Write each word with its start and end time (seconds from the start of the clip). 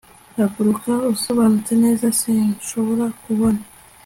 Haguruka 0.35 0.91
usobanutse 1.13 1.71
neza 1.83 2.05
sinshobora 2.19 3.05
kubona 3.23 3.61